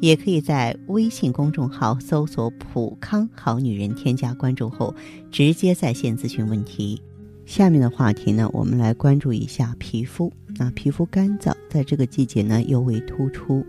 [0.00, 4.94] 也可以在微信公众号搜索“普康好女人”，添加关注后
[5.30, 7.00] 直接在线咨询问题。
[7.44, 10.32] 下面的话题呢，我们来关注一下皮肤。
[10.58, 13.64] 那皮肤干燥，在这个季节呢尤为突出。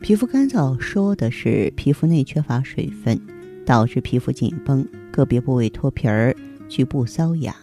[0.00, 3.20] 皮肤干燥说的是皮肤内缺乏水分。
[3.66, 6.34] 导致皮肤紧绷，个别部位脱皮儿，
[6.70, 7.54] 局部瘙痒，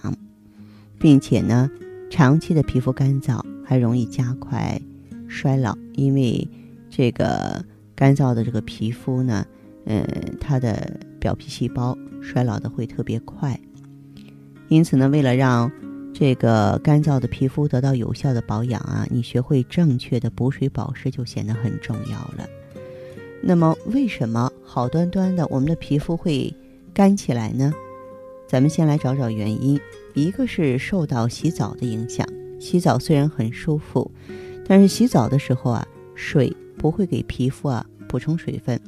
[0.99, 1.67] 并且呢，
[2.11, 4.79] 长期的皮肤干燥还容易加快
[5.27, 6.47] 衰老，因为
[6.97, 7.61] 这个
[7.93, 9.45] 干燥的这个皮肤呢，
[9.85, 10.07] 嗯，
[10.39, 13.59] 它的表皮细胞衰老的会特别快。
[14.69, 15.69] 因此呢，为了让
[16.13, 22.47] 这个干燥的皮肤得到有效的保养啊，你学会正确的补水保湿就显得很重要了。
[23.41, 26.55] 那么，为什么好端端的我们的皮肤会
[26.93, 27.73] 干起来呢？
[28.47, 29.77] 咱们先来找找原因。
[30.13, 32.25] 一个是受到洗澡的影响，
[32.57, 34.09] 洗澡虽然很舒服，
[34.65, 36.55] 但是洗澡的时候啊，水
[36.85, 38.79] 不会给皮肤啊补充水分，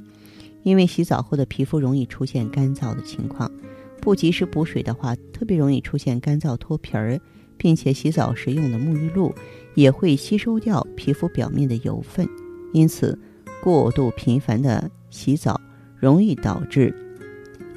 [0.62, 3.52] 因为洗澡后的皮肤容易出现干燥的情况，
[4.00, 7.20] 不及时补水的话，特别容易出现干燥脱皮儿，
[7.58, 9.34] 并且洗澡时用的沐浴露
[9.74, 12.30] 也会吸收掉皮肤表面的油分，
[12.72, 13.18] 因此。
[13.64, 15.60] 过度频繁的洗澡，
[16.00, 16.94] 容易导致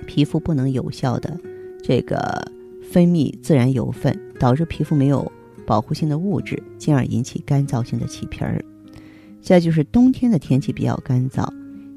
[0.06, 1.34] 皮肤不能有效的
[1.82, 5.32] 这个分泌自然油分，导致皮肤没有
[5.66, 8.62] 保护性的物质，进而引起干燥性的起皮儿。
[9.40, 11.48] 再就是冬天的天气比较干燥，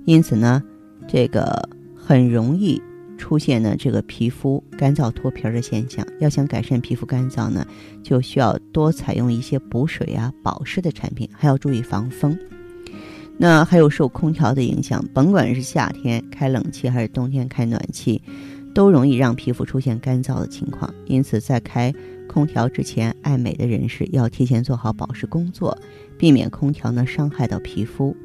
[0.06, 0.62] 因此呢，
[1.08, 2.82] 这个很容易
[3.18, 6.06] 出现呢这个皮肤干燥脱皮儿的现象。
[6.20, 7.66] 要想改善皮肤干燥呢，
[8.02, 12.38] 就需要多采用一些补水啊、保湿的产品，还要注意防风。
[13.38, 18.22] 那还有受空调的影响，甭管是夏天开冷气还是冬天开暖气，
[18.76, 20.94] 都容易让皮肤出现干燥的情况。
[21.06, 21.94] 因此，在开
[22.28, 25.78] 空调之前，爱美的人士要提前做好保湿工作，
[26.17, 28.16] 避免空调呢伤害到皮肤。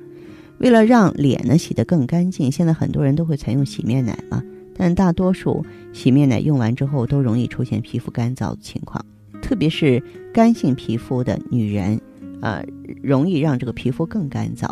[0.58, 4.42] 为了让脸呢洗得更干净，现在很多人都会采用洗面奶嘛，
[4.74, 9.04] 但大多数洗面奶用完之后都容易出现皮肤干燥的情况，
[9.40, 12.00] 特别是干性皮肤的女人，
[12.40, 12.64] 呃，
[13.02, 14.68] 容易让这个皮肤更干燥。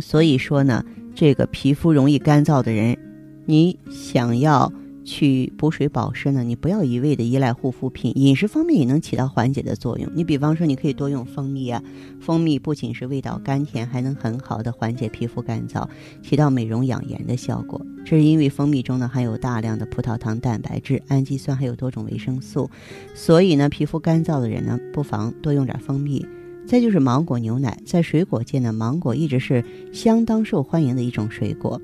[0.00, 2.96] 所以说呢，这个皮肤容易干燥的人，
[3.44, 4.72] 你想要
[5.04, 10.10] 去补水保湿呢，你不要一味的依赖护肤品，饮食方面也能起到缓解的作用。
[10.14, 11.82] 你比方说，你可以多用蜂蜜啊，
[12.20, 15.88] 蜂蜜不仅是味道甘甜，还能很好的缓解皮肤干燥，
[16.22, 17.80] 起到美容养颜的效果。
[18.04, 22.70] 这是因为蜂蜜中呢含有大量的葡萄糖蛋白质、氨基酸，还有多种维生素，
[23.14, 26.24] 所以呢，皮肤干燥的人呢，不妨多用点蜂蜜。
[26.64, 31.80] 再就是芒果牛奶，在水果界呢，芒果一直是相当受欢迎的一种水果，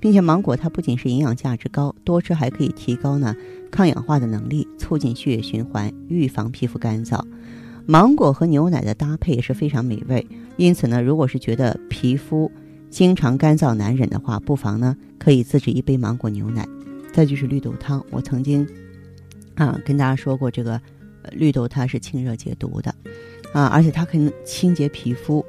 [0.00, 3.34] 并且芒果它不仅是营养价值高，多吃还可以提高呢
[3.70, 7.20] 抗氧化的能力，促进血液循环，预防皮肤干燥。
[7.86, 10.26] 芒果和牛奶的搭配也是非常美味，
[10.56, 12.50] 因此呢，如果是觉得皮肤
[12.90, 16.68] 经常干燥难忍的话，不妨呢可以自制一杯芒果牛奶。
[17.12, 18.68] 再就是绿豆汤，我曾经
[19.54, 20.80] 啊跟大家说过，这个
[21.32, 22.94] 绿豆它是清热解毒的。
[23.54, 25.42] 啊，而且它可以清洁皮肤，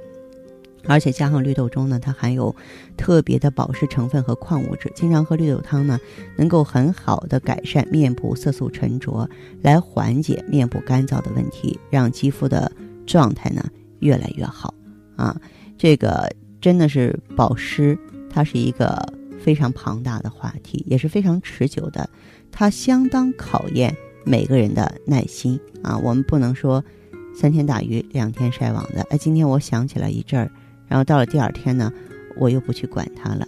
[0.85, 2.55] 而且加上绿豆中呢，它含有
[2.97, 4.91] 特别的保湿成分和矿物质。
[4.95, 5.99] 经常喝绿豆汤呢，
[6.37, 9.29] 能够很好的改善面部色素沉着，
[9.61, 12.71] 来缓解面部干燥的问题，让肌肤的
[13.05, 13.63] 状态呢
[13.99, 14.73] 越来越好。
[15.15, 15.39] 啊，
[15.77, 16.31] 这个
[16.61, 17.97] 真的是保湿，
[18.29, 22.09] 它是一个非常庞大的话题，也是非常持久的，
[22.51, 25.97] 它相当考验每个人的耐心啊。
[25.97, 26.83] 我们不能说。
[27.31, 30.51] 三天打鱼两天晒网的，哎，今天我想起来一阵儿，
[30.89, 31.93] 然后到了第二天呢，
[32.35, 33.47] 我又不去管它了。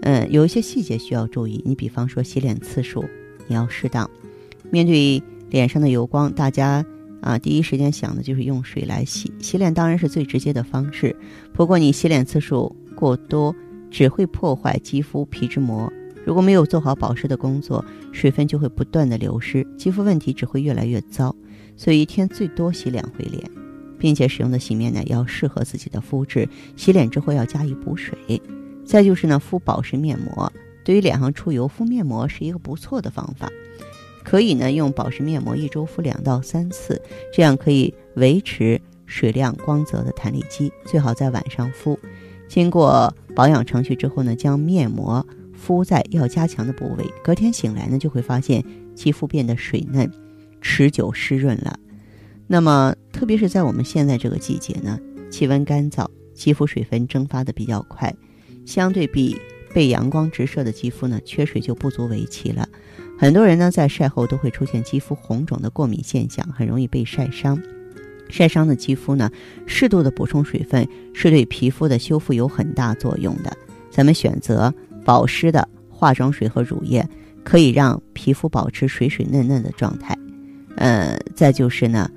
[0.00, 3.04] 嗯，有一些细节需要注意，你比方说洗脸次数，
[3.46, 4.10] 你要适当。
[4.70, 6.84] 面对脸上的油光，大家
[7.20, 9.32] 啊第一时间想的就是用水来洗。
[9.40, 11.14] 洗脸当然是最直接的方式，
[11.52, 13.54] 不过你洗脸次数过多，
[13.90, 15.92] 只会破坏肌肤皮脂膜。
[16.24, 21.34] 如果没有做好保湿的工作，水分就会不断的流失，肌肤问题只会越来越糟。
[21.74, 23.50] 所以一天最多洗两回脸，
[23.98, 26.48] 并且使用的洗面奶要适合自己的肤质。
[26.76, 28.16] 洗脸之后要加以补水。
[28.84, 30.50] 再就是呢，敷保湿面膜。
[30.84, 33.50] 对于脸上出油，敷面膜是一个不错的方法。
[34.24, 37.00] 可以呢，用保湿面膜一周敷两到三次，
[37.32, 40.72] 这样可以维持水亮光泽的弹力肌。
[40.86, 41.98] 最好在晚上敷。
[42.46, 50.10] 经过保养程序之后呢，将面膜敷在要加强的部位，隔天醒来呢，就会发现肌肤变得水嫩、
[50.62, 51.78] 持久湿润了。
[52.46, 54.96] 那么，特别是在我们现在这个季节呢，
[55.28, 58.14] 气温干燥，肌肤水分蒸发的比较快，
[58.64, 59.36] 相对比
[59.74, 62.68] 被阳光直射的肌肤呢，缺水就不足为奇了。
[63.18, 67.60] 很多人呢，在晒后都会出现肌肤红肿的过敏现象，很容易被晒伤。
[68.28, 69.28] 晒伤的肌肤呢，
[69.66, 73.52] 适度的补充水分是对皮肤的修复有很大作用的。
[73.90, 74.72] 咱们选择
[75.04, 77.04] 保湿的化妆水和乳液，
[77.42, 80.16] 可以让皮肤保持水水嫩嫩的状态。
[80.76, 82.08] 呃，再就是呢，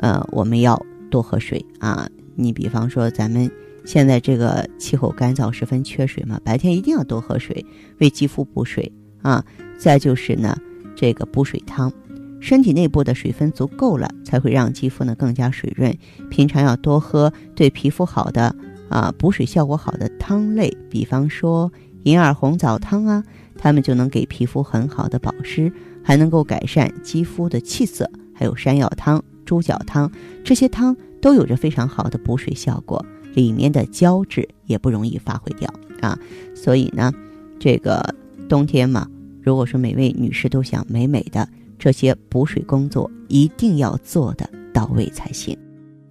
[0.00, 0.80] 呃，我们要
[1.10, 2.08] 多喝水啊。
[2.34, 3.50] 你比方说，咱们
[3.84, 7.64] 现在这个气候干燥，十分缺水嘛，白天一定要多喝水，
[7.98, 8.90] 为肌肤补水
[9.22, 9.44] 啊。
[9.78, 10.56] 再就是呢，
[10.96, 11.92] 这个补水汤。
[12.40, 15.94] 身体内部的水分足够了，才会让肌肤呢更加水润。
[16.30, 18.54] 平常要多喝对皮肤好的
[18.88, 21.70] 啊补水效果好的汤类，比方说
[22.04, 23.22] 银耳红枣汤啊，
[23.58, 25.70] 它们就能给皮肤很好的保湿，
[26.02, 28.10] 还能够改善肌肤的气色。
[28.32, 30.08] 还有山药汤、猪脚汤，
[30.44, 33.04] 这些汤都有着非常好的补水效果，
[33.34, 35.68] 里面的胶质也不容易发挥掉
[36.00, 36.16] 啊。
[36.54, 37.12] 所以呢，
[37.58, 38.14] 这个
[38.48, 39.08] 冬天嘛，
[39.42, 41.48] 如果说每位女士都想美美的。
[41.82, 45.56] 这些补水工作一定要做的到位才行。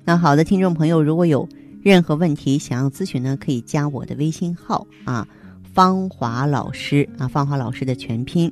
[0.04, 1.48] 那好的，听众朋友，如果有
[1.84, 5.28] 任何问题想要咨询呢，可以加我的微信号啊，
[5.72, 8.52] 芳华老师啊，芳华老师的全拼。